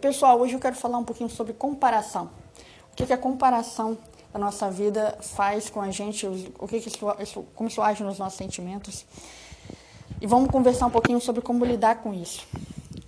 pessoal, 0.00 0.40
hoje 0.40 0.54
eu 0.54 0.60
quero 0.60 0.74
falar 0.74 0.98
um 0.98 1.04
pouquinho 1.04 1.28
sobre 1.28 1.52
comparação. 1.52 2.30
O 2.92 2.96
que, 2.96 3.06
que 3.06 3.12
a 3.12 3.18
comparação 3.18 3.96
da 4.32 4.38
nossa 4.38 4.70
vida 4.70 5.16
faz 5.20 5.68
com 5.68 5.80
a 5.80 5.90
gente, 5.90 6.26
o 6.26 6.66
que, 6.66 6.80
que 6.80 6.88
isso, 6.88 6.98
isso, 7.20 7.46
como 7.54 7.68
isso 7.68 7.82
age 7.82 8.02
nos 8.02 8.18
nossos 8.18 8.38
sentimentos. 8.38 9.04
E 10.20 10.26
vamos 10.26 10.50
conversar 10.50 10.86
um 10.86 10.90
pouquinho 10.90 11.20
sobre 11.20 11.42
como 11.42 11.64
lidar 11.64 11.96
com 11.96 12.14
isso. 12.14 12.46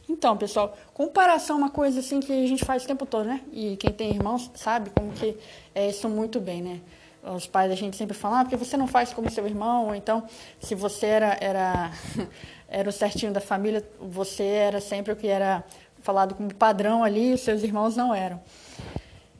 Então, 0.08 0.36
pessoal, 0.36 0.76
comparação 0.92 1.56
é 1.56 1.58
uma 1.60 1.70
coisa 1.70 2.00
assim 2.00 2.20
que 2.20 2.32
a 2.32 2.46
gente 2.46 2.64
faz 2.64 2.84
o 2.84 2.86
tempo 2.86 3.06
todo, 3.06 3.26
né? 3.26 3.40
E 3.52 3.76
quem 3.76 3.90
tem 3.90 4.10
irmãos 4.10 4.50
sabe 4.54 4.90
como 4.90 5.10
que 5.12 5.36
é 5.74 5.88
isso 5.88 6.08
muito 6.08 6.40
bem, 6.40 6.62
né? 6.62 6.80
Os 7.22 7.46
pais 7.46 7.70
da 7.70 7.76
gente 7.76 7.96
sempre 7.96 8.16
falam, 8.16 8.40
ah, 8.40 8.44
porque 8.44 8.56
você 8.56 8.76
não 8.76 8.86
faz 8.86 9.12
como 9.12 9.30
seu 9.30 9.46
irmão, 9.46 9.86
ou 9.86 9.94
então, 9.94 10.24
se 10.60 10.74
você 10.74 11.06
era, 11.06 11.36
era, 11.40 11.92
era 12.66 12.88
o 12.88 12.92
certinho 12.92 13.32
da 13.32 13.40
família, 13.40 13.88
você 14.00 14.42
era 14.42 14.80
sempre 14.80 15.12
o 15.12 15.16
que 15.16 15.28
era 15.28 15.64
falado 16.02 16.34
como 16.34 16.52
padrão 16.54 17.02
ali, 17.02 17.32
os 17.32 17.40
seus 17.40 17.62
irmãos 17.62 17.96
não 17.96 18.14
eram. 18.14 18.40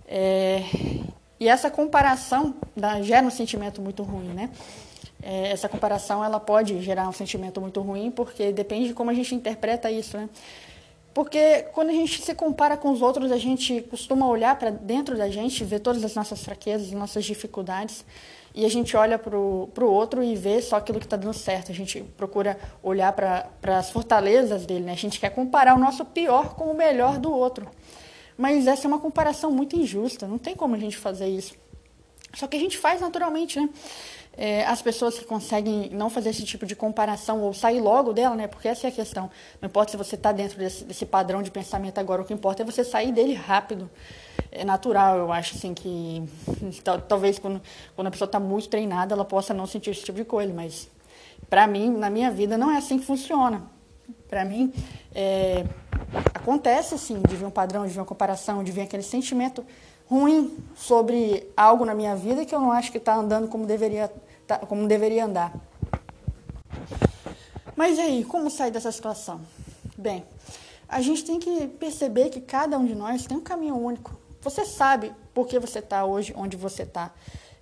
É, 0.07 0.63
e 1.39 1.49
essa 1.49 1.71
comparação 1.71 2.55
gera 3.03 3.27
um 3.27 3.31
sentimento 3.31 3.83
muito 3.83 4.03
ruim, 4.03 4.29
né? 4.29 4.51
É, 5.23 5.53
essa 5.53 5.69
comparação 5.69 6.25
ela 6.25 6.41
pode 6.41 6.81
gerar 6.83 7.09
um 7.09 7.13
sentimento 7.13 7.61
muito 7.61 7.81
ruim, 7.81 8.11
porque 8.11 8.53
depende 8.53 8.89
de 8.89 8.95
como 8.95 9.11
a 9.11 9.15
gente 9.15 9.35
interpreta 9.35 9.91
isso, 9.91 10.17
né? 10.17 10.29
Porque 11.15 11.67
quando 11.73 11.91
a 11.91 11.93
gente 11.93 12.23
se 12.23 12.35
compara 12.35 12.77
com 12.77 12.91
os 12.91 13.03
outros, 13.03 13.31
a 13.31 13.37
gente 13.37 13.83
costuma 13.83 14.27
olhar 14.27 14.59
para 14.59 14.71
dentro 14.71 15.17
da 15.17 15.29
gente, 15.29 15.63
ver 15.63 15.81
todas 15.81 16.03
as 16.05 16.15
nossas 16.15 16.43
fraquezas, 16.43 16.91
nossas 16.93 17.25
dificuldades, 17.25 18.05
e 18.55 18.65
a 18.65 18.69
gente 18.69 18.97
olha 18.97 19.19
para 19.19 19.39
o 19.39 19.71
outro 19.85 20.23
e 20.23 20.35
vê 20.35 20.61
só 20.61 20.77
aquilo 20.77 20.99
que 20.99 21.07
está 21.07 21.17
dando 21.17 21.35
certo. 21.35 21.71
A 21.71 21.75
gente 21.75 22.03
procura 22.17 22.59
olhar 22.83 23.13
para 23.13 23.79
as 23.79 23.91
fortalezas 23.91 24.67
dele, 24.67 24.85
né? 24.85 24.93
A 24.93 24.97
gente 24.97 25.19
quer 25.21 25.31
comparar 25.31 25.75
o 25.75 25.79
nosso 25.79 26.05
pior 26.05 26.55
com 26.55 26.65
o 26.65 26.77
melhor 26.77 27.19
do 27.19 27.33
outro. 27.33 27.69
Mas 28.37 28.67
essa 28.67 28.87
é 28.87 28.89
uma 28.89 28.99
comparação 28.99 29.51
muito 29.51 29.77
injusta, 29.77 30.27
não 30.27 30.39
tem 30.39 30.55
como 30.55 30.75
a 30.75 30.79
gente 30.79 30.97
fazer 30.97 31.29
isso. 31.29 31.55
Só 32.35 32.47
que 32.47 32.57
a 32.57 32.61
gente 32.61 32.79
faz 32.79 33.01
naturalmente, 33.01 33.61
né? 33.61 33.69
É, 34.35 34.65
as 34.65 34.81
pessoas 34.81 35.19
que 35.19 35.25
conseguem 35.27 35.91
não 35.91 36.09
fazer 36.09 36.31
esse 36.31 36.45
tipo 36.45 36.65
de 36.65 36.75
comparação 36.75 37.43
ou 37.43 37.53
sair 37.53 37.81
logo 37.81 38.15
dela, 38.15 38.35
né? 38.35 38.47
Porque 38.47 38.67
essa 38.67 38.87
é 38.87 38.89
a 38.89 38.93
questão. 38.93 39.31
Não 39.61 39.69
importa 39.69 39.91
se 39.91 39.97
você 39.97 40.15
está 40.15 40.33
dentro 40.33 40.59
desse, 40.59 40.85
desse, 40.85 41.05
padrão 41.05 41.43
de 41.43 41.51
pensamento 41.51 41.99
agora, 41.99 42.23
o 42.23 42.25
que 42.25 42.33
importa 42.33 42.63
é 42.63 42.65
você 42.65 42.83
sair 42.83 43.13
dele 43.13 43.35
rápido. 43.35 43.91
É 44.51 44.65
natural, 44.65 45.19
eu 45.19 45.33
acho, 45.33 45.57
assim, 45.57 45.75
que 45.75 46.23
talvez 47.09 47.39
quando, 47.39 47.61
quando 47.95 48.07
a 48.07 48.11
pessoa 48.11 48.27
está 48.27 48.41
muito 48.41 48.69
treinada, 48.69 49.15
ela 49.15 49.25
possa 49.25 49.53
não 49.53 49.67
sentir 49.67 49.91
esse 49.91 50.03
tipo 50.03 50.17
de 50.17 50.25
coisa, 50.25 50.53
mas 50.53 50.89
para 51.51 51.67
mim, 51.67 51.91
na 51.91 52.09
minha 52.09 52.31
vida, 52.31 52.57
não 52.57 52.71
é 52.71 52.79
assim 52.79 52.99
que 52.99 53.05
funciona. 53.05 53.63
Para 54.29 54.47
mim, 54.47 54.73
é, 55.15 55.67
acontece 56.35 56.99
sim 56.99 57.21
de 57.29 57.37
vir 57.37 57.45
um 57.45 57.51
padrão, 57.51 57.87
de 57.87 57.93
vir 57.93 57.99
uma 57.99 58.07
comparação, 58.07 58.65
de 58.65 58.73
vir 58.73 58.81
aquele 58.81 59.03
sentimento 59.03 59.65
ruim 60.13 60.55
sobre 60.77 61.51
algo 61.57 61.87
na 61.87 61.95
minha 61.95 62.15
vida 62.15 62.45
que 62.45 62.55
eu 62.55 62.61
não 62.61 62.71
acho 62.71 62.93
que 62.93 62.99
está 62.99 63.15
andando 63.15 63.49
como 63.49 63.65
deveria, 63.65 64.13
tá, 64.47 64.59
como 64.59 64.87
deveria 64.87 65.25
andar. 65.25 65.55
Mas 67.75 67.97
e 67.97 68.03
aí, 68.03 68.25
como 68.25 68.51
sair 68.51 68.71
dessa 68.71 68.93
situação? 68.93 69.41
Bem, 69.97 70.23
a 70.87 71.01
gente 71.01 71.25
tem 71.25 71.39
que 71.39 71.67
perceber 71.67 72.29
que 72.29 72.43
cada 72.43 72.79
um 72.79 72.85
de 72.85 72.95
nós 72.95 73.25
tem 73.25 73.39
um 73.39 73.41
caminho 73.41 73.75
único. 73.75 74.15
Você 74.43 74.67
sabe 74.67 75.15
por 75.33 75.47
que 75.47 75.59
você 75.59 75.79
está 75.79 76.05
hoje 76.05 76.35
onde 76.37 76.59
você 76.59 76.83
está. 76.83 77.11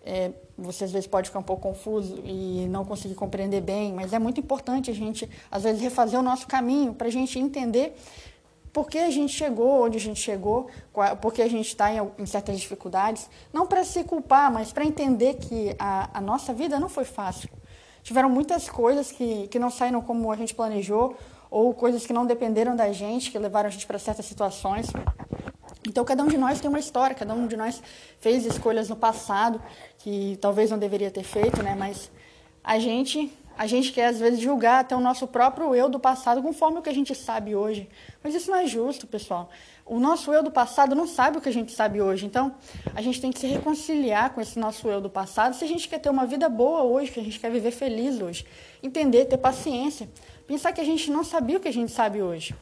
É, 0.04 0.32
você 0.58 0.84
às 0.84 0.90
vezes 0.90 1.06
pode 1.06 1.28
ficar 1.28 1.38
um 1.38 1.44
pouco 1.44 1.62
confuso 1.62 2.20
e 2.24 2.66
não 2.68 2.84
conseguir 2.84 3.14
compreender 3.14 3.60
bem, 3.60 3.92
mas 3.92 4.12
é 4.12 4.18
muito 4.18 4.40
importante 4.40 4.90
a 4.90 4.94
gente, 4.94 5.30
às 5.50 5.62
vezes, 5.62 5.80
refazer 5.80 6.18
o 6.18 6.22
nosso 6.22 6.48
caminho 6.48 6.94
para 6.94 7.06
a 7.06 7.10
gente 7.10 7.38
entender 7.38 7.94
por 8.72 8.88
que 8.88 8.98
a 8.98 9.10
gente 9.10 9.32
chegou 9.32 9.84
onde 9.84 9.96
a 9.96 10.00
gente 10.00 10.20
chegou, 10.20 10.68
por 11.20 11.32
que 11.32 11.42
a 11.42 11.48
gente 11.48 11.66
está 11.66 11.92
em, 11.92 11.98
em, 12.18 12.26
certas 12.26 12.58
dificuldades. 12.60 13.28
Não 13.52 13.66
para 13.66 13.84
se 13.84 14.04
culpar, 14.04 14.52
mas 14.52 14.72
para 14.72 14.84
entender 14.84 15.34
que 15.34 15.74
a, 15.78 16.18
a, 16.18 16.20
nossa 16.20 16.52
vida 16.52 16.78
não 16.78 16.88
foi 16.88 17.04
fácil. 17.04 17.48
Tiveram 18.02 18.30
muitas 18.30 18.68
coisas 18.68 19.10
que, 19.10 19.48
que 19.48 19.58
não 19.58 19.70
saíram 19.70 20.00
como 20.00 20.30
a 20.30 20.36
gente 20.36 20.54
planejou, 20.54 21.16
ou 21.50 21.74
coisas 21.74 22.06
que 22.06 22.12
não 22.12 22.24
dependeram 22.24 22.76
da 22.76 22.92
gente, 22.92 23.30
que 23.30 23.38
levaram 23.38 23.68
a 23.68 23.72
gente 23.72 23.86
para 23.86 23.98
certas 23.98 24.24
situações. 24.24 24.86
Então, 25.86 26.04
cada 26.04 26.22
um 26.22 26.28
de 26.28 26.38
nós 26.38 26.60
tem 26.60 26.68
uma 26.68 26.78
história, 26.78 27.16
cada 27.16 27.34
um 27.34 27.46
de 27.46 27.56
nós 27.56 27.82
fez 28.20 28.46
escolhas 28.46 28.88
no 28.88 28.96
passado 28.96 29.60
que 29.98 30.38
talvez 30.40 30.70
não 30.70 30.78
deveria 30.78 31.10
ter 31.10 31.24
feito, 31.24 31.62
né? 31.62 31.74
Mas 31.76 32.10
a 32.62 32.78
gente, 32.78 33.32
a 33.60 33.66
gente 33.66 33.92
quer 33.92 34.06
às 34.06 34.18
vezes 34.18 34.40
julgar 34.40 34.80
até 34.80 34.96
o 34.96 35.00
nosso 35.00 35.26
próprio 35.26 35.74
eu 35.74 35.86
do 35.86 36.00
passado 36.00 36.40
conforme 36.40 36.78
o 36.78 36.82
que 36.82 36.88
a 36.88 36.94
gente 36.94 37.14
sabe 37.14 37.54
hoje. 37.54 37.90
Mas 38.24 38.34
isso 38.34 38.50
não 38.50 38.56
é 38.56 38.66
justo, 38.66 39.06
pessoal. 39.06 39.50
O 39.84 40.00
nosso 40.00 40.32
eu 40.32 40.42
do 40.42 40.50
passado 40.50 40.94
não 40.94 41.06
sabe 41.06 41.36
o 41.36 41.42
que 41.42 41.48
a 41.50 41.52
gente 41.52 41.70
sabe 41.70 42.00
hoje. 42.00 42.24
Então, 42.24 42.54
a 42.94 43.02
gente 43.02 43.20
tem 43.20 43.30
que 43.30 43.38
se 43.38 43.46
reconciliar 43.46 44.32
com 44.32 44.40
esse 44.40 44.58
nosso 44.58 44.88
eu 44.88 44.98
do 44.98 45.10
passado 45.10 45.54
se 45.54 45.62
a 45.62 45.68
gente 45.68 45.86
quer 45.90 45.98
ter 45.98 46.08
uma 46.08 46.24
vida 46.24 46.48
boa 46.48 46.84
hoje, 46.84 47.10
que 47.10 47.20
a 47.20 47.22
gente 47.22 47.38
quer 47.38 47.50
viver 47.50 47.70
feliz 47.70 48.18
hoje. 48.22 48.46
Entender, 48.82 49.26
ter 49.26 49.36
paciência. 49.36 50.08
Pensar 50.46 50.72
que 50.72 50.80
a 50.80 50.84
gente 50.84 51.10
não 51.10 51.22
sabia 51.22 51.58
o 51.58 51.60
que 51.60 51.68
a 51.68 51.72
gente 51.72 51.92
sabe 51.92 52.22
hoje. 52.22 52.54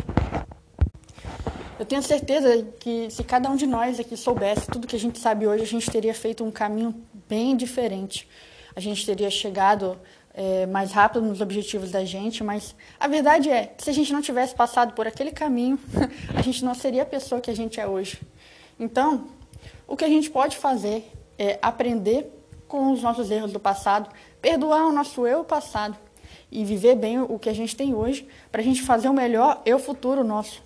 Eu 1.79 1.87
tenho 1.87 2.03
certeza 2.03 2.67
que 2.81 3.09
se 3.09 3.23
cada 3.23 3.49
um 3.49 3.55
de 3.55 3.69
nós 3.69 4.01
aqui 4.01 4.17
soubesse 4.17 4.67
tudo 4.67 4.89
que 4.89 4.97
a 4.97 5.01
gente 5.01 5.21
sabe 5.21 5.47
hoje, 5.47 5.63
a 5.63 5.67
gente 5.67 5.89
teria 5.89 6.13
feito 6.13 6.43
um 6.43 6.51
caminho 6.51 6.93
bem 7.29 7.57
diferente. 7.57 8.29
A 8.75 8.81
gente 8.81 9.05
teria 9.05 9.29
chegado 9.29 9.99
é, 10.35 10.67
mais 10.67 10.93
rápido 10.93 11.25
nos 11.25 11.41
objetivos 11.41 11.91
da 11.91 12.05
gente, 12.05 12.45
mas 12.45 12.75
a 12.99 13.09
verdade 13.09 13.51
é 13.51 13.67
que 13.67 13.83
se 13.83 13.91
a 13.91 13.93
gente 13.93 14.13
não 14.13 14.23
tivesse 14.23 14.55
passado 14.55 14.93
por 14.93 15.07
aquele 15.07 15.31
caminho, 15.31 15.79
a 16.35 16.43
gente 16.43 16.65
não 16.65 16.75
seria 16.75 17.03
a 17.03 17.07
pessoa 17.07 17.41
que 17.41 17.51
a 17.51 17.57
gente 17.57 17.81
é 17.81 17.87
hoje. 17.87 18.21
Então, 18.79 19.29
o 19.87 19.97
que 19.97 20.05
a 20.05 20.09
gente 20.09 20.31
pode 20.31 20.57
fazer 20.57 21.11
é 21.39 21.59
aprender 21.61 22.33
com 22.69 22.93
os 22.93 23.03
nossos 23.03 23.31
erros 23.31 23.53
do 23.53 23.59
passado, 23.59 24.11
perdoar 24.41 24.87
o 24.87 24.93
nosso 24.93 25.27
eu 25.27 25.43
passado 25.43 25.97
e 26.51 26.65
viver 26.65 26.95
bem 26.95 27.21
o 27.21 27.39
que 27.39 27.49
a 27.49 27.55
gente 27.55 27.75
tem 27.75 27.95
hoje, 27.95 28.29
para 28.53 28.61
a 28.61 28.65
gente 28.65 28.83
fazer 28.83 29.09
o 29.09 29.13
melhor 29.13 29.63
eu 29.65 29.79
futuro 29.79 30.23
nosso. 30.23 30.63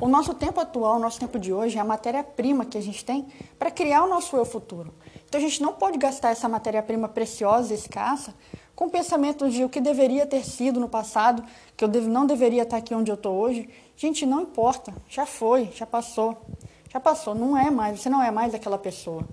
O 0.00 0.08
nosso 0.08 0.34
tempo 0.34 0.60
atual, 0.60 0.96
o 0.96 0.98
nosso 0.98 1.18
tempo 1.18 1.38
de 1.38 1.52
hoje 1.52 1.78
é 1.78 1.80
a 1.80 1.84
matéria-prima 1.84 2.64
que 2.66 2.76
a 2.76 2.80
gente 2.80 3.04
tem 3.04 3.26
para 3.58 3.70
criar 3.70 4.04
o 4.04 4.08
nosso 4.08 4.36
eu 4.36 4.44
futuro. 4.44 4.92
Então 5.34 5.44
a 5.44 5.48
gente 5.50 5.60
não 5.60 5.72
pode 5.72 5.98
gastar 5.98 6.30
essa 6.30 6.48
matéria-prima 6.48 7.08
preciosa 7.08 7.74
e 7.74 7.76
escassa 7.76 8.32
com 8.72 8.88
pensamentos 8.88 9.52
de 9.52 9.64
o 9.64 9.68
que 9.68 9.80
deveria 9.80 10.24
ter 10.24 10.44
sido 10.44 10.78
no 10.78 10.88
passado, 10.88 11.42
que 11.76 11.84
eu 11.84 11.88
não 11.88 12.24
deveria 12.24 12.62
estar 12.62 12.76
aqui 12.76 12.94
onde 12.94 13.10
eu 13.10 13.16
estou 13.16 13.34
hoje. 13.34 13.68
Gente, 13.96 14.24
não 14.24 14.42
importa, 14.42 14.94
já 15.08 15.26
foi, 15.26 15.72
já 15.74 15.84
passou, 15.84 16.40
já 16.88 17.00
passou, 17.00 17.34
não 17.34 17.58
é 17.58 17.68
mais, 17.68 17.98
você 17.98 18.08
não 18.08 18.22
é 18.22 18.30
mais 18.30 18.54
aquela 18.54 18.78
pessoa. 18.78 19.24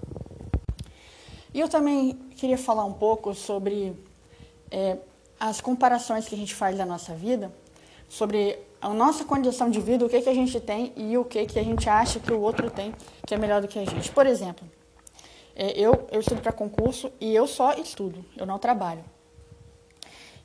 E 1.53 1.59
eu 1.59 1.69
também 1.69 2.13
queria 2.35 2.57
falar 2.57 2.83
um 2.83 2.93
pouco 2.93 3.35
sobre 3.35 3.95
é, 4.71 4.97
as 5.39 5.61
comparações 5.61 6.27
que 6.27 6.33
a 6.33 6.37
gente 6.37 6.55
faz 6.55 6.79
da 6.79 6.85
nossa 6.85 7.13
vida, 7.13 7.53
sobre 8.09 8.57
a 8.81 8.89
nossa 8.89 9.23
condição 9.23 9.69
de 9.69 9.79
vida, 9.79 10.03
o 10.03 10.09
que, 10.09 10.19
que 10.19 10.29
a 10.29 10.33
gente 10.33 10.59
tem 10.59 10.93
e 10.95 11.15
o 11.15 11.23
que, 11.23 11.45
que 11.45 11.59
a 11.59 11.63
gente 11.63 11.87
acha 11.87 12.19
que 12.19 12.33
o 12.33 12.41
outro 12.41 12.71
tem 12.71 12.91
que 13.23 13.35
é 13.35 13.37
melhor 13.37 13.61
do 13.61 13.67
que 13.67 13.77
a 13.77 13.85
gente. 13.85 14.09
Por 14.11 14.25
exemplo, 14.25 14.67
é, 15.55 15.71
eu, 15.79 16.07
eu 16.11 16.19
estudo 16.19 16.41
para 16.41 16.51
concurso 16.51 17.11
e 17.19 17.33
eu 17.35 17.47
só 17.47 17.73
estudo, 17.73 18.23
eu 18.37 18.45
não 18.45 18.59
trabalho. 18.59 19.03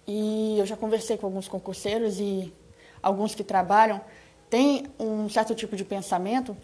E 0.06 0.56
eu 0.58 0.66
já 0.66 0.76
conversei 0.76 1.16
com 1.16 1.26
alguns 1.26 1.48
concurseiros 1.48 2.20
e 2.20 2.52
alguns 3.02 3.34
que 3.34 3.42
trabalham 3.42 4.00
têm 4.48 4.86
um 4.98 5.28
certo 5.28 5.54
tipo 5.54 5.74
de 5.74 5.84
pensamento 5.84 6.56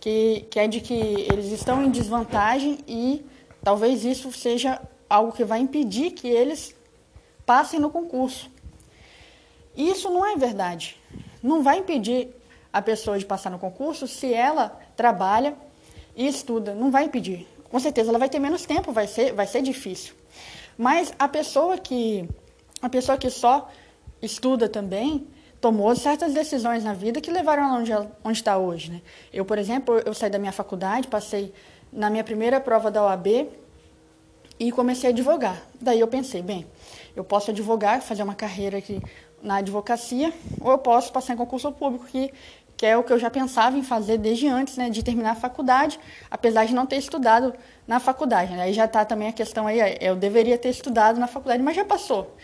que, 0.00 0.46
que 0.50 0.58
é 0.58 0.66
de 0.66 0.80
que 0.80 0.94
eles 1.30 1.46
estão 1.52 1.84
em 1.84 1.90
desvantagem 1.90 2.78
e 2.86 3.24
talvez 3.62 4.04
isso 4.04 4.32
seja 4.32 4.80
algo 5.08 5.32
que 5.32 5.44
vai 5.44 5.60
impedir 5.60 6.12
que 6.12 6.28
eles 6.28 6.74
passem 7.44 7.78
no 7.78 7.90
concurso. 7.90 8.50
Isso 9.76 10.08
não 10.08 10.24
é 10.24 10.36
verdade 10.36 10.96
não 11.46 11.62
vai 11.62 11.78
impedir 11.78 12.34
a 12.72 12.82
pessoa 12.82 13.18
de 13.18 13.24
passar 13.24 13.50
no 13.50 13.58
concurso 13.58 14.06
se 14.06 14.34
ela 14.34 14.80
trabalha 14.96 15.56
e 16.14 16.26
estuda. 16.26 16.74
Não 16.74 16.90
vai 16.90 17.04
impedir. 17.04 17.46
Com 17.76 17.80
certeza 17.80 18.08
ela 18.08 18.18
vai 18.18 18.30
ter 18.30 18.38
menos 18.38 18.64
tempo, 18.64 18.90
vai 18.90 19.06
ser, 19.06 19.34
vai 19.34 19.46
ser 19.46 19.60
difícil. 19.60 20.14
Mas 20.78 21.12
a 21.18 21.28
pessoa 21.28 21.76
que 21.76 22.26
a 22.80 22.88
pessoa 22.88 23.18
que 23.18 23.28
só 23.28 23.68
estuda 24.22 24.66
também 24.66 25.26
tomou 25.60 25.94
certas 25.94 26.32
decisões 26.32 26.84
na 26.84 26.94
vida 26.94 27.20
que 27.20 27.30
levaram 27.30 27.64
ela 27.64 27.74
onde, 27.74 27.92
onde 28.24 28.38
está 28.38 28.56
hoje. 28.56 28.92
Né? 28.92 29.02
Eu, 29.30 29.44
por 29.44 29.58
exemplo, 29.58 30.00
eu 30.06 30.14
saí 30.14 30.30
da 30.30 30.38
minha 30.38 30.52
faculdade, 30.52 31.06
passei 31.06 31.52
na 31.92 32.08
minha 32.08 32.24
primeira 32.24 32.58
prova 32.62 32.90
da 32.90 33.04
OAB 33.04 33.46
e 34.58 34.72
comecei 34.72 35.10
a 35.10 35.12
advogar. 35.12 35.62
Daí 35.78 36.00
eu 36.00 36.08
pensei, 36.08 36.40
bem, 36.40 36.66
eu 37.14 37.24
posso 37.24 37.50
advogar, 37.50 38.00
fazer 38.00 38.22
uma 38.22 38.34
carreira 38.34 38.80
que 38.80 39.02
na 39.42 39.56
advocacia, 39.56 40.32
ou 40.62 40.70
eu 40.70 40.78
posso 40.78 41.12
passar 41.12 41.34
em 41.34 41.36
concurso 41.36 41.70
público, 41.72 42.06
que 42.06 42.32
que 42.76 42.84
é 42.84 42.96
o 42.96 43.02
que 43.02 43.12
eu 43.12 43.18
já 43.18 43.30
pensava 43.30 43.78
em 43.78 43.82
fazer 43.82 44.18
desde 44.18 44.46
antes 44.46 44.76
né, 44.76 44.90
de 44.90 45.02
terminar 45.02 45.30
a 45.30 45.34
faculdade, 45.34 45.98
apesar 46.30 46.66
de 46.66 46.74
não 46.74 46.84
ter 46.84 46.96
estudado 46.96 47.54
na 47.86 47.98
faculdade. 47.98 48.52
Né? 48.52 48.64
Aí 48.64 48.72
já 48.72 48.84
está 48.84 49.04
também 49.04 49.28
a 49.28 49.32
questão 49.32 49.66
aí, 49.66 49.80
é, 49.80 49.98
eu 50.00 50.14
deveria 50.14 50.58
ter 50.58 50.68
estudado 50.68 51.18
na 51.18 51.26
faculdade, 51.26 51.62
mas 51.62 51.74
já 51.74 51.84
passou. 51.84 52.36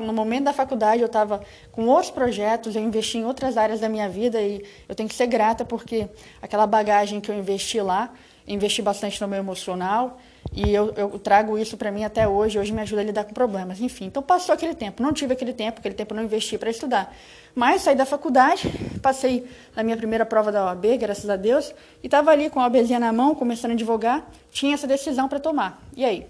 No 0.00 0.12
momento 0.12 0.44
da 0.44 0.52
faculdade 0.52 1.00
eu 1.00 1.06
estava 1.06 1.40
com 1.72 1.86
outros 1.86 2.10
projetos, 2.10 2.76
eu 2.76 2.82
investi 2.82 3.18
em 3.18 3.24
outras 3.24 3.56
áreas 3.56 3.80
da 3.80 3.88
minha 3.88 4.08
vida 4.08 4.40
e 4.40 4.64
eu 4.88 4.94
tenho 4.94 5.08
que 5.08 5.14
ser 5.14 5.26
grata 5.26 5.64
porque 5.64 6.08
aquela 6.42 6.66
bagagem 6.66 7.20
que 7.20 7.30
eu 7.30 7.34
investi 7.34 7.80
lá, 7.80 8.12
investi 8.46 8.82
bastante 8.82 9.20
no 9.20 9.28
meu 9.28 9.38
emocional, 9.38 10.18
e 10.52 10.74
eu, 10.74 10.92
eu 10.96 11.18
trago 11.18 11.56
isso 11.56 11.76
para 11.76 11.92
mim 11.92 12.02
até 12.02 12.26
hoje, 12.26 12.58
hoje 12.58 12.72
me 12.72 12.80
ajuda 12.80 13.02
a 13.02 13.04
lidar 13.04 13.24
com 13.24 13.32
problemas. 13.32 13.80
Enfim, 13.80 14.06
então 14.06 14.22
passou 14.22 14.52
aquele 14.52 14.74
tempo, 14.74 15.02
não 15.02 15.12
tive 15.12 15.32
aquele 15.32 15.52
tempo, 15.52 15.78
aquele 15.78 15.94
tempo 15.94 16.12
eu 16.12 16.16
não 16.16 16.24
investi 16.24 16.58
para 16.58 16.70
estudar. 16.70 17.14
Mas 17.54 17.82
saí 17.82 17.94
da 17.94 18.04
faculdade, 18.04 18.68
passei 19.00 19.46
na 19.76 19.82
minha 19.82 19.96
primeira 19.96 20.26
prova 20.26 20.50
da 20.50 20.64
OAB, 20.66 20.98
graças 20.98 21.28
a 21.30 21.36
Deus, 21.36 21.72
e 22.02 22.06
estava 22.06 22.30
ali 22.30 22.50
com 22.50 22.58
a 22.58 22.64
OABzinha 22.64 22.98
na 22.98 23.12
mão, 23.12 23.34
começando 23.34 23.72
a 23.72 23.74
advogar, 23.74 24.28
tinha 24.50 24.74
essa 24.74 24.86
decisão 24.86 25.28
para 25.28 25.38
tomar. 25.38 25.80
E 25.96 26.04
aí? 26.04 26.26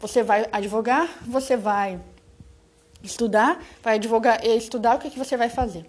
Você 0.00 0.22
vai 0.22 0.46
advogar, 0.50 1.06
você 1.26 1.56
vai 1.56 2.00
estudar, 3.02 3.62
vai 3.82 3.96
advogar 3.96 4.44
e 4.44 4.56
estudar, 4.56 4.96
o 4.96 4.98
que, 4.98 5.10
que 5.10 5.18
você 5.18 5.36
vai 5.36 5.50
fazer? 5.50 5.84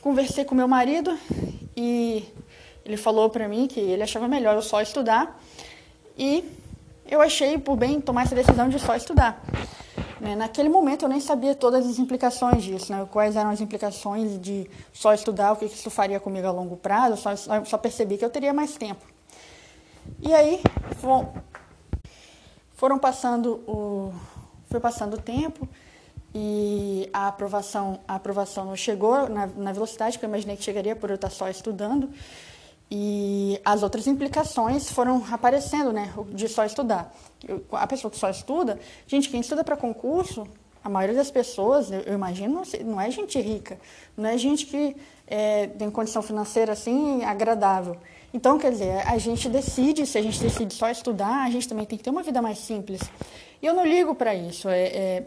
Conversei 0.00 0.44
com 0.44 0.54
meu 0.54 0.68
marido 0.68 1.18
e 1.76 2.24
ele 2.84 2.96
falou 2.96 3.28
para 3.28 3.46
mim 3.48 3.66
que 3.66 3.80
ele 3.80 4.02
achava 4.02 4.26
melhor 4.28 4.54
eu 4.54 4.62
só 4.62 4.80
estudar 4.80 5.38
e 6.16 6.44
eu 7.08 7.20
achei 7.20 7.58
por 7.58 7.76
bem 7.76 8.00
tomar 8.00 8.22
essa 8.22 8.34
decisão 8.34 8.68
de 8.68 8.78
só 8.78 8.96
estudar. 8.96 9.42
Né? 10.20 10.34
Naquele 10.34 10.68
momento 10.68 11.04
eu 11.04 11.08
nem 11.08 11.20
sabia 11.20 11.54
todas 11.54 11.86
as 11.86 11.98
implicações 11.98 12.62
disso, 12.62 12.92
né? 12.92 13.06
quais 13.10 13.36
eram 13.36 13.50
as 13.50 13.60
implicações 13.60 14.40
de 14.40 14.68
só 14.92 15.12
estudar, 15.12 15.52
o 15.52 15.56
que 15.56 15.66
isso 15.66 15.90
faria 15.90 16.18
comigo 16.18 16.46
a 16.46 16.50
longo 16.50 16.76
prazo, 16.76 17.16
só, 17.16 17.36
só 17.64 17.78
percebi 17.78 18.16
que 18.16 18.24
eu 18.24 18.30
teria 18.30 18.52
mais 18.52 18.74
tempo. 18.76 19.04
E 20.20 20.34
aí 20.34 20.62
foram 22.74 22.98
passando 22.98 23.54
o, 23.66 24.12
foi 24.68 24.80
passando 24.80 25.14
o 25.14 25.20
tempo 25.20 25.68
e 26.34 27.08
a 27.12 27.28
aprovação, 27.28 28.00
a 28.06 28.16
aprovação 28.16 28.66
não 28.66 28.76
chegou 28.76 29.28
na, 29.28 29.46
na 29.46 29.72
velocidade 29.72 30.18
que 30.18 30.24
eu 30.24 30.28
imaginei 30.28 30.56
que 30.56 30.62
chegaria 30.62 30.94
por 30.94 31.10
eu 31.10 31.16
estar 31.16 31.30
só 31.30 31.48
estudando. 31.48 32.10
E 32.90 33.60
as 33.64 33.82
outras 33.82 34.06
implicações 34.06 34.90
foram 34.90 35.24
aparecendo, 35.30 35.92
né, 35.92 36.12
de 36.32 36.48
só 36.48 36.64
estudar. 36.64 37.12
A 37.72 37.86
pessoa 37.86 38.10
que 38.10 38.16
só 38.16 38.30
estuda, 38.30 38.78
gente, 39.06 39.28
quem 39.28 39.40
estuda 39.40 39.64
para 39.64 39.76
concurso, 39.76 40.46
a 40.84 40.88
maioria 40.88 41.16
das 41.16 41.30
pessoas, 41.30 41.90
eu 41.90 42.14
imagino, 42.14 42.62
não 42.84 43.00
é 43.00 43.10
gente 43.10 43.40
rica, 43.40 43.76
não 44.16 44.28
é 44.28 44.38
gente 44.38 44.66
que 44.66 44.96
é, 45.26 45.66
tem 45.66 45.90
condição 45.90 46.22
financeira 46.22 46.72
assim 46.72 47.24
agradável. 47.24 47.96
Então, 48.32 48.56
quer 48.56 48.70
dizer, 48.70 49.02
a 49.08 49.18
gente 49.18 49.48
decide, 49.48 50.06
se 50.06 50.16
a 50.16 50.22
gente 50.22 50.40
decide 50.40 50.72
só 50.74 50.88
estudar, 50.88 51.44
a 51.44 51.50
gente 51.50 51.68
também 51.68 51.86
tem 51.86 51.98
que 51.98 52.04
ter 52.04 52.10
uma 52.10 52.22
vida 52.22 52.40
mais 52.40 52.58
simples. 52.58 53.00
E 53.60 53.66
eu 53.66 53.74
não 53.74 53.84
ligo 53.84 54.14
para 54.14 54.34
isso. 54.34 54.68
É, 54.68 54.82
é, 54.86 55.22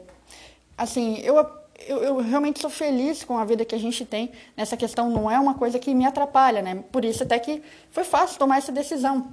assim, 0.77 1.17
eu 1.19 1.37
eu, 1.87 2.03
eu, 2.03 2.17
realmente 2.17 2.59
sou 2.59 2.69
feliz 2.69 3.23
com 3.23 3.37
a 3.37 3.45
vida 3.45 3.63
que 3.65 3.75
a 3.75 3.79
gente 3.79 4.05
tem 4.05 4.31
nessa 4.55 4.75
questão. 4.75 5.09
Não 5.09 5.29
é 5.29 5.39
uma 5.39 5.53
coisa 5.53 5.79
que 5.79 5.93
me 5.93 6.05
atrapalha, 6.05 6.61
né? 6.61 6.83
Por 6.91 7.05
isso 7.05 7.23
até 7.23 7.39
que 7.39 7.61
foi 7.91 8.03
fácil 8.03 8.37
tomar 8.37 8.57
essa 8.57 8.71
decisão. 8.71 9.31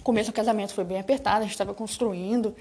O 0.00 0.02
começo 0.02 0.30
do 0.30 0.34
casamento 0.34 0.74
foi 0.74 0.84
bem 0.84 0.98
apertado, 0.98 1.38
a 1.38 1.42
gente 1.42 1.52
estava 1.52 1.72
construindo 1.72 2.54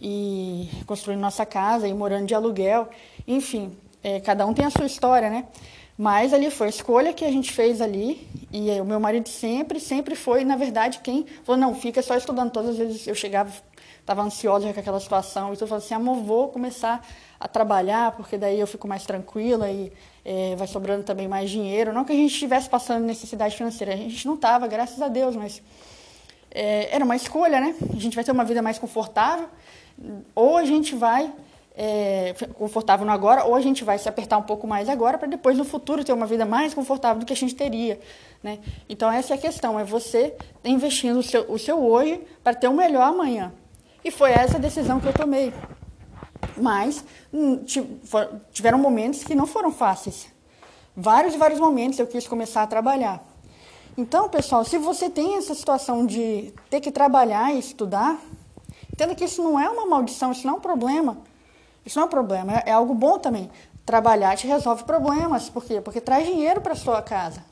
e 0.00 0.68
construindo 0.86 1.20
nossa 1.20 1.46
casa 1.46 1.88
e 1.88 1.94
morando 1.94 2.26
de 2.26 2.34
aluguel. 2.34 2.88
Enfim, 3.26 3.76
é, 4.02 4.20
cada 4.20 4.44
um 4.46 4.52
tem 4.52 4.64
a 4.64 4.70
sua 4.70 4.86
história, 4.86 5.30
né? 5.30 5.46
Mas 5.96 6.34
ali 6.34 6.50
foi 6.50 6.66
a 6.66 6.70
escolha 6.70 7.12
que 7.12 7.24
a 7.24 7.30
gente 7.30 7.52
fez 7.52 7.80
ali 7.80 8.26
e 8.52 8.68
o 8.80 8.84
meu 8.84 8.98
marido 8.98 9.28
sempre, 9.28 9.78
sempre 9.78 10.16
foi, 10.16 10.44
na 10.44 10.56
verdade, 10.56 10.98
quem 11.02 11.24
falou, 11.44 11.60
não, 11.60 11.74
fica 11.74 12.02
só 12.02 12.16
estudando. 12.16 12.50
Todas 12.50 12.70
as 12.70 12.76
vezes 12.76 13.06
eu 13.06 13.14
chegava, 13.14 13.52
estava 14.04 14.22
ansiosa 14.22 14.70
com 14.70 14.78
aquela 14.78 15.00
situação 15.00 15.54
e 15.54 15.56
tu 15.56 15.66
falou 15.66 15.82
assim, 15.82 15.94
amor, 15.94 16.16
vou 16.16 16.48
começar 16.48 17.04
a 17.40 17.48
trabalhar, 17.48 18.12
porque 18.12 18.36
daí 18.36 18.60
eu 18.60 18.66
fico 18.66 18.86
mais 18.86 19.04
tranquila 19.04 19.70
e 19.70 19.90
é, 20.22 20.54
vai 20.56 20.66
sobrando 20.66 21.02
também 21.02 21.26
mais 21.26 21.50
dinheiro. 21.50 21.90
Não 21.90 22.04
que 22.04 22.12
a 22.12 22.14
gente 22.14 22.32
estivesse 22.32 22.68
passando 22.68 23.04
necessidade 23.04 23.56
financeira, 23.56 23.94
a 23.94 23.96
gente 23.96 24.26
não 24.26 24.34
estava, 24.34 24.66
graças 24.66 25.00
a 25.00 25.08
Deus, 25.08 25.34
mas 25.34 25.62
é, 26.50 26.94
era 26.94 27.02
uma 27.02 27.16
escolha, 27.16 27.58
né? 27.58 27.74
A 27.96 27.98
gente 27.98 28.14
vai 28.14 28.22
ter 28.22 28.30
uma 28.30 28.44
vida 28.44 28.60
mais 28.60 28.78
confortável, 28.78 29.48
ou 30.34 30.58
a 30.58 30.66
gente 30.66 30.94
vai 30.94 31.32
é, 31.74 32.34
confortável 32.58 33.06
no 33.06 33.12
agora, 33.12 33.44
ou 33.44 33.54
a 33.54 33.60
gente 33.62 33.84
vai 33.84 33.98
se 33.98 34.06
apertar 34.06 34.36
um 34.36 34.42
pouco 34.42 34.66
mais 34.66 34.90
agora 34.90 35.16
para 35.16 35.28
depois 35.28 35.56
no 35.56 35.64
futuro 35.64 36.04
ter 36.04 36.12
uma 36.12 36.26
vida 36.26 36.44
mais 36.44 36.74
confortável 36.74 37.20
do 37.20 37.26
que 37.26 37.32
a 37.32 37.36
gente 37.36 37.54
teria, 37.54 37.98
né? 38.42 38.58
Então 38.86 39.10
essa 39.10 39.32
é 39.32 39.36
a 39.36 39.40
questão, 39.40 39.80
é 39.80 39.84
você 39.84 40.34
investindo 40.62 41.18
o 41.18 41.22
seu, 41.22 41.50
o 41.50 41.58
seu 41.58 41.82
hoje 41.82 42.20
para 42.42 42.54
ter 42.54 42.68
o 42.68 42.74
melhor 42.74 43.08
amanhã. 43.08 43.50
E 44.04 44.10
foi 44.10 44.32
essa 44.32 44.58
a 44.58 44.60
decisão 44.60 45.00
que 45.00 45.08
eu 45.08 45.12
tomei. 45.14 45.52
Mas 46.56 47.02
hum, 47.32 47.64
tiveram 48.52 48.78
momentos 48.78 49.24
que 49.24 49.34
não 49.34 49.46
foram 49.46 49.72
fáceis. 49.72 50.28
Vários 50.94 51.34
e 51.34 51.38
vários 51.38 51.58
momentos 51.58 51.98
eu 51.98 52.06
quis 52.06 52.28
começar 52.28 52.62
a 52.62 52.66
trabalhar. 52.66 53.24
Então, 53.96 54.28
pessoal, 54.28 54.64
se 54.64 54.76
você 54.76 55.08
tem 55.08 55.36
essa 55.36 55.54
situação 55.54 56.04
de 56.04 56.52
ter 56.68 56.80
que 56.80 56.90
trabalhar 56.92 57.54
e 57.54 57.58
estudar, 57.58 58.20
entenda 58.92 59.14
que 59.14 59.24
isso 59.24 59.42
não 59.42 59.58
é 59.58 59.68
uma 59.68 59.86
maldição, 59.86 60.32
isso 60.32 60.46
não 60.46 60.54
é 60.54 60.56
um 60.58 60.60
problema. 60.60 61.18
Isso 61.84 61.98
não 61.98 62.04
é 62.04 62.06
um 62.06 62.10
problema, 62.10 62.52
é, 62.58 62.70
é 62.70 62.72
algo 62.72 62.94
bom 62.94 63.18
também. 63.18 63.50
Trabalhar 63.86 64.36
te 64.36 64.46
resolve 64.46 64.84
problemas. 64.84 65.48
Por 65.48 65.64
quê? 65.64 65.80
Porque 65.80 66.00
traz 66.00 66.26
dinheiro 66.26 66.60
para 66.60 66.74
sua 66.74 67.02
casa. 67.02 67.44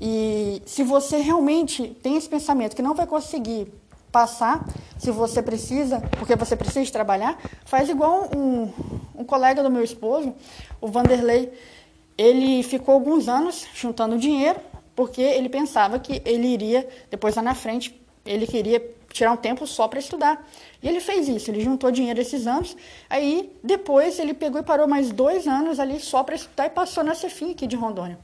E 0.00 0.62
se 0.66 0.82
você 0.82 1.18
realmente 1.18 1.88
tem 2.02 2.16
esse 2.16 2.28
pensamento 2.28 2.74
que 2.74 2.82
não 2.82 2.94
vai 2.94 3.06
conseguir 3.06 3.72
passar, 4.12 4.64
se 4.98 5.10
você 5.10 5.42
precisa, 5.42 6.00
porque 6.18 6.36
você 6.36 6.54
precisa 6.54 6.92
trabalhar, 6.92 7.36
faz 7.64 7.88
igual 7.88 8.28
um, 8.36 8.70
um 9.16 9.24
colega 9.24 9.62
do 9.62 9.70
meu 9.70 9.82
esposo, 9.82 10.34
o 10.80 10.86
Vanderlei, 10.86 11.50
ele 12.16 12.62
ficou 12.62 12.94
alguns 12.94 13.26
anos 13.26 13.66
juntando 13.74 14.18
dinheiro, 14.18 14.60
porque 14.94 15.22
ele 15.22 15.48
pensava 15.48 15.98
que 15.98 16.20
ele 16.24 16.46
iria, 16.46 16.86
depois 17.10 17.34
lá 17.34 17.42
na 17.42 17.54
frente, 17.54 17.98
ele 18.24 18.46
queria 18.46 18.80
tirar 19.10 19.32
um 19.32 19.36
tempo 19.36 19.66
só 19.66 19.88
para 19.88 19.98
estudar. 19.98 20.46
E 20.82 20.88
ele 20.88 21.00
fez 21.00 21.28
isso, 21.28 21.50
ele 21.50 21.60
juntou 21.60 21.90
dinheiro 21.90 22.20
esses 22.20 22.46
anos, 22.46 22.76
aí 23.08 23.50
depois 23.64 24.18
ele 24.18 24.34
pegou 24.34 24.60
e 24.60 24.64
parou 24.64 24.86
mais 24.86 25.10
dois 25.10 25.46
anos 25.48 25.80
ali 25.80 25.98
só 25.98 26.22
para 26.22 26.34
estudar 26.34 26.66
e 26.66 26.70
passou 26.70 27.02
na 27.02 27.14
Cefim 27.14 27.52
aqui 27.52 27.66
de 27.66 27.76
Rondônia. 27.76 28.18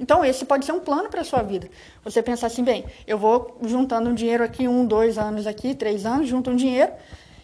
Então, 0.00 0.24
esse 0.24 0.46
pode 0.46 0.64
ser 0.64 0.72
um 0.72 0.80
plano 0.80 1.10
para 1.10 1.20
a 1.20 1.24
sua 1.24 1.42
vida. 1.42 1.68
Você 2.02 2.22
pensar 2.22 2.46
assim, 2.46 2.64
bem, 2.64 2.86
eu 3.06 3.18
vou 3.18 3.58
juntando 3.62 4.08
um 4.08 4.14
dinheiro 4.14 4.42
aqui, 4.42 4.66
um, 4.66 4.86
dois 4.86 5.18
anos 5.18 5.46
aqui, 5.46 5.74
três 5.74 6.06
anos, 6.06 6.26
junto 6.26 6.50
um 6.50 6.56
dinheiro, 6.56 6.90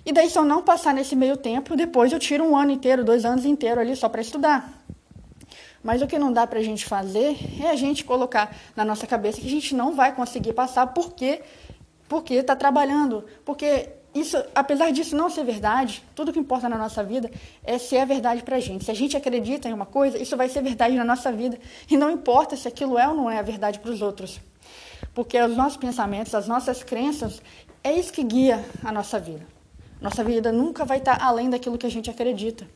e 0.06 0.10
daí 0.10 0.30
se 0.30 0.38
eu 0.38 0.44
não 0.44 0.62
passar 0.62 0.94
nesse 0.94 1.14
meio 1.14 1.36
tempo, 1.36 1.76
depois 1.76 2.12
eu 2.12 2.18
tiro 2.18 2.44
um 2.44 2.56
ano 2.56 2.70
inteiro, 2.70 3.04
dois 3.04 3.26
anos 3.26 3.44
inteiro 3.44 3.78
ali 3.78 3.94
só 3.94 4.08
para 4.08 4.22
estudar. 4.22 4.72
Mas 5.82 6.00
o 6.00 6.06
que 6.06 6.18
não 6.18 6.32
dá 6.32 6.46
para 6.46 6.58
a 6.58 6.62
gente 6.62 6.86
fazer 6.86 7.36
é 7.62 7.68
a 7.68 7.76
gente 7.76 8.04
colocar 8.04 8.56
na 8.74 8.84
nossa 8.84 9.06
cabeça 9.06 9.40
que 9.40 9.46
a 9.46 9.50
gente 9.50 9.74
não 9.74 9.94
vai 9.94 10.14
conseguir 10.14 10.54
passar 10.54 10.86
porque 10.88 11.42
porque 12.08 12.34
está 12.34 12.54
trabalhando, 12.54 13.24
porque 13.44 13.90
isso, 14.20 14.42
apesar 14.54 14.90
disso 14.92 15.16
não 15.16 15.28
ser 15.28 15.44
verdade, 15.44 16.02
tudo 16.14 16.32
que 16.32 16.38
importa 16.38 16.68
na 16.68 16.78
nossa 16.78 17.02
vida 17.04 17.30
é 17.62 17.76
se 17.76 17.96
é 17.96 18.06
verdade 18.06 18.42
para 18.42 18.56
a 18.56 18.60
gente. 18.60 18.84
Se 18.84 18.90
a 18.90 18.94
gente 18.94 19.16
acredita 19.16 19.68
em 19.68 19.72
uma 19.72 19.86
coisa, 19.86 20.16
isso 20.16 20.36
vai 20.36 20.48
ser 20.48 20.62
verdade 20.62 20.94
na 20.94 21.04
nossa 21.04 21.30
vida. 21.32 21.58
E 21.90 21.96
não 21.96 22.10
importa 22.10 22.56
se 22.56 22.66
aquilo 22.66 22.98
é 22.98 23.08
ou 23.08 23.14
não 23.14 23.30
é 23.30 23.38
a 23.38 23.42
verdade 23.42 23.78
para 23.78 23.90
os 23.90 24.00
outros. 24.00 24.40
Porque 25.14 25.40
os 25.40 25.56
nossos 25.56 25.76
pensamentos, 25.76 26.34
as 26.34 26.46
nossas 26.46 26.82
crenças, 26.82 27.42
é 27.82 27.92
isso 27.92 28.12
que 28.12 28.22
guia 28.22 28.64
a 28.84 28.90
nossa 28.90 29.18
vida. 29.18 29.46
Nossa 30.00 30.22
vida 30.22 30.52
nunca 30.52 30.84
vai 30.84 30.98
estar 30.98 31.22
além 31.22 31.50
daquilo 31.50 31.78
que 31.78 31.86
a 31.86 31.90
gente 31.90 32.10
acredita. 32.10 32.66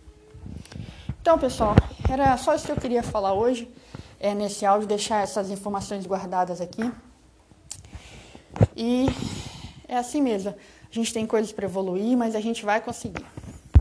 Então, 1.20 1.38
pessoal, 1.38 1.74
era 2.08 2.36
só 2.36 2.54
isso 2.54 2.66
que 2.66 2.72
eu 2.72 2.76
queria 2.76 3.02
falar 3.02 3.34
hoje. 3.34 3.68
É, 4.18 4.34
nesse 4.34 4.66
áudio, 4.66 4.86
deixar 4.86 5.22
essas 5.22 5.50
informações 5.50 6.06
guardadas 6.06 6.60
aqui. 6.60 6.90
E 8.76 9.06
é 9.88 9.96
assim 9.96 10.20
mesmo. 10.20 10.54
A 10.90 10.94
gente 10.94 11.12
tem 11.12 11.24
coisas 11.24 11.52
para 11.52 11.66
evoluir, 11.66 12.16
mas 12.16 12.34
a 12.34 12.40
gente 12.40 12.64
vai 12.64 12.80
conseguir. 12.80 13.24